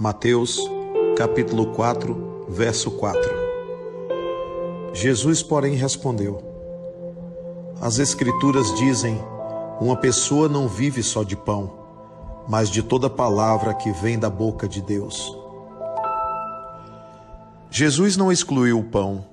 Mateus, 0.00 0.60
capítulo 1.16 1.74
4, 1.74 2.46
verso 2.48 2.88
4. 2.92 3.20
Jesus, 4.92 5.42
porém, 5.42 5.74
respondeu: 5.74 6.40
As 7.80 7.98
Escrituras 7.98 8.72
dizem: 8.76 9.20
Uma 9.80 9.96
pessoa 9.96 10.48
não 10.48 10.68
vive 10.68 11.02
só 11.02 11.24
de 11.24 11.34
pão, 11.34 11.72
mas 12.48 12.70
de 12.70 12.80
toda 12.80 13.10
palavra 13.10 13.74
que 13.74 13.90
vem 13.90 14.16
da 14.16 14.30
boca 14.30 14.68
de 14.68 14.80
Deus. 14.80 15.36
Jesus 17.68 18.16
não 18.16 18.30
excluiu 18.30 18.78
o 18.78 18.84
pão, 18.84 19.26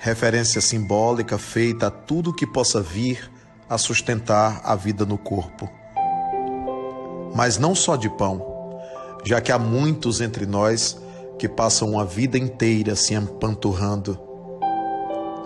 referência 0.00 0.62
simbólica 0.62 1.36
feita 1.36 1.88
a 1.88 1.90
tudo 1.90 2.32
que 2.32 2.46
possa 2.46 2.80
vir 2.80 3.30
a 3.68 3.76
sustentar 3.76 4.62
a 4.64 4.74
vida 4.74 5.04
no 5.04 5.18
corpo. 5.18 5.68
Mas 7.34 7.58
não 7.58 7.74
só 7.74 7.94
de 7.94 8.08
pão 8.08 8.51
já 9.24 9.40
que 9.40 9.52
há 9.52 9.58
muitos 9.58 10.20
entre 10.20 10.46
nós 10.46 11.00
que 11.38 11.48
passam 11.48 11.90
uma 11.90 12.04
vida 12.04 12.38
inteira 12.38 12.94
se 12.94 13.14
empanturrando, 13.14 14.18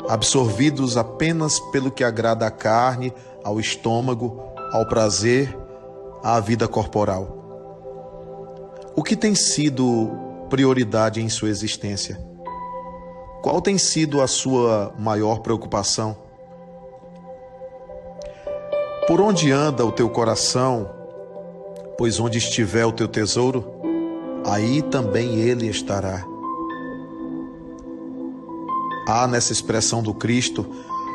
absorvidos 0.08 0.96
apenas 0.96 1.58
pelo 1.72 1.90
que 1.90 2.04
agrada 2.04 2.46
à 2.46 2.50
carne, 2.50 3.12
ao 3.42 3.60
estômago, 3.60 4.40
ao 4.72 4.86
prazer, 4.86 5.56
à 6.22 6.40
vida 6.40 6.66
corporal. 6.66 7.36
O 8.94 9.02
que 9.02 9.14
tem 9.14 9.34
sido 9.34 10.10
prioridade 10.48 11.20
em 11.20 11.28
sua 11.28 11.48
existência? 11.48 12.18
Qual 13.42 13.60
tem 13.60 13.78
sido 13.78 14.20
a 14.20 14.26
sua 14.26 14.92
maior 14.98 15.40
preocupação? 15.40 16.16
Por 19.06 19.20
onde 19.20 19.52
anda 19.52 19.84
o 19.84 19.92
teu 19.92 20.08
coração 20.10 20.95
pois 21.98 22.20
onde 22.20 22.38
estiver 22.38 22.84
o 22.84 22.92
teu 22.92 23.08
tesouro, 23.08 23.64
aí 24.44 24.82
também 24.82 25.36
ele 25.40 25.66
estará. 25.66 26.24
Há 29.08 29.26
nessa 29.26 29.52
expressão 29.52 30.02
do 30.02 30.12
Cristo 30.12 30.66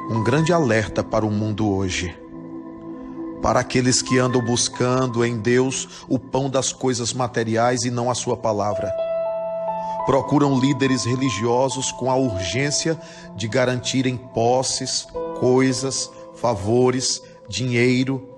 um 0.09 0.23
grande 0.23 0.52
alerta 0.53 1.03
para 1.03 1.25
o 1.25 1.31
mundo 1.31 1.70
hoje. 1.70 2.16
Para 3.42 3.59
aqueles 3.59 4.02
que 4.02 4.17
andam 4.17 4.42
buscando 4.42 5.25
em 5.25 5.38
Deus 5.38 6.05
o 6.08 6.17
pão 6.17 6.50
das 6.50 6.72
coisas 6.72 7.14
materiais 7.14 7.83
e 7.83 7.92
não 7.92 8.09
a 8.09 8.16
sua 8.16 8.38
palavra. 8.38 8.92
Procuram 10.05 10.59
líderes 10.59 11.05
religiosos 11.05 11.92
com 11.92 12.09
a 12.09 12.16
urgência 12.16 13.00
de 13.36 13.48
garantirem 13.48 14.16
posses, 14.16 15.08
coisas, 15.39 16.09
favores, 16.36 17.22
dinheiro, 17.48 18.30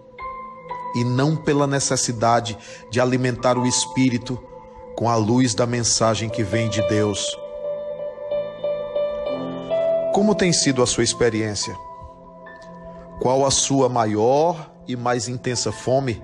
e 0.95 1.03
não 1.03 1.35
pela 1.35 1.65
necessidade 1.65 2.57
de 2.89 3.01
alimentar 3.01 3.57
o 3.57 3.65
espírito 3.65 4.41
com 4.95 5.09
a 5.09 5.15
luz 5.15 5.55
da 5.55 5.65
mensagem 5.65 6.29
que 6.29 6.43
vem 6.43 6.69
de 6.69 6.81
Deus. 6.87 7.25
Como 10.13 10.35
tem 10.35 10.53
sido 10.53 10.83
a 10.83 10.85
sua 10.85 11.03
experiência? 11.03 11.75
Qual 13.19 13.45
a 13.45 13.51
sua 13.51 13.89
maior 13.89 14.71
e 14.87 14.95
mais 14.95 15.27
intensa 15.27 15.71
fome? 15.71 16.21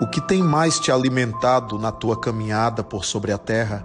O 0.00 0.06
que 0.08 0.20
tem 0.20 0.42
mais 0.42 0.78
te 0.78 0.92
alimentado 0.92 1.78
na 1.78 1.90
tua 1.90 2.20
caminhada 2.20 2.84
por 2.84 3.04
sobre 3.04 3.32
a 3.32 3.38
terra? 3.38 3.84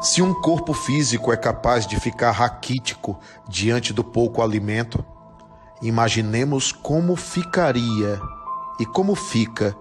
Se 0.00 0.22
um 0.22 0.32
corpo 0.32 0.72
físico 0.72 1.30
é 1.32 1.36
capaz 1.36 1.86
de 1.86 2.00
ficar 2.00 2.30
raquítico 2.30 3.18
diante 3.46 3.92
do 3.92 4.02
pouco 4.02 4.42
alimento, 4.42 5.04
Imaginemos 5.82 6.72
como 6.72 7.16
ficaria 7.16 8.20
e 8.78 8.84
como 8.84 9.14
fica 9.14 9.74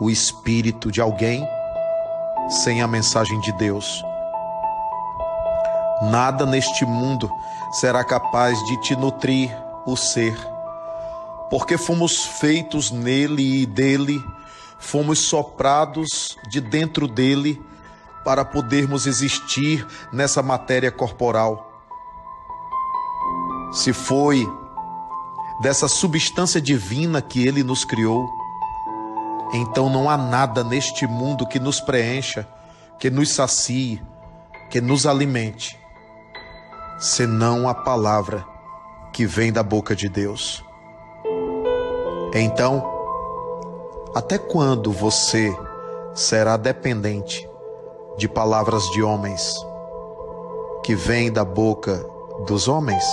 o 0.00 0.10
espírito 0.10 0.90
de 0.90 1.00
alguém 1.00 1.46
sem 2.48 2.82
a 2.82 2.88
mensagem 2.88 3.40
de 3.40 3.52
Deus. 3.52 4.02
Nada 6.10 6.44
neste 6.44 6.84
mundo 6.84 7.30
será 7.70 8.02
capaz 8.02 8.58
de 8.64 8.80
te 8.80 8.96
nutrir 8.96 9.56
o 9.86 9.96
ser, 9.96 10.36
porque 11.48 11.78
fomos 11.78 12.24
feitos 12.24 12.90
nele 12.90 13.62
e 13.62 13.66
dele, 13.66 14.20
fomos 14.80 15.20
soprados 15.20 16.36
de 16.50 16.60
dentro 16.60 17.06
dele 17.06 17.62
para 18.24 18.44
podermos 18.44 19.06
existir 19.06 19.86
nessa 20.12 20.42
matéria 20.42 20.90
corporal. 20.90 21.70
Se 23.72 23.92
foi 23.92 24.48
dessa 25.60 25.88
substância 25.88 26.60
divina 26.60 27.22
que 27.22 27.46
ele 27.46 27.62
nos 27.62 27.84
criou, 27.84 28.28
então 29.52 29.88
não 29.88 30.10
há 30.10 30.16
nada 30.16 30.64
neste 30.64 31.06
mundo 31.06 31.46
que 31.46 31.60
nos 31.60 31.80
preencha, 31.80 32.46
que 32.98 33.10
nos 33.10 33.30
sacie, 33.30 34.02
que 34.70 34.80
nos 34.80 35.06
alimente, 35.06 35.78
senão 36.98 37.68
a 37.68 37.74
palavra 37.74 38.44
que 39.12 39.26
vem 39.26 39.52
da 39.52 39.62
boca 39.62 39.94
de 39.94 40.08
Deus. 40.08 40.64
Então, 42.34 42.84
até 44.14 44.38
quando 44.38 44.90
você 44.90 45.56
será 46.14 46.56
dependente 46.56 47.48
de 48.16 48.28
palavras 48.28 48.84
de 48.90 49.02
homens 49.02 49.54
que 50.84 50.94
vêm 50.94 51.32
da 51.32 51.44
boca 51.44 52.04
dos 52.46 52.68
homens? 52.68 53.04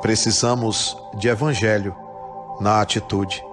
Precisamos 0.00 0.96
de 1.14 1.28
evangelho 1.28 1.96
na 2.60 2.80
atitude. 2.80 3.47